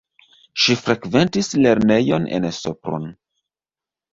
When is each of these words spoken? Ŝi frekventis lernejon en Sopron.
Ŝi 0.61 0.77
frekventis 0.85 1.51
lernejon 1.65 2.25
en 2.39 2.49
Sopron. 2.61 3.07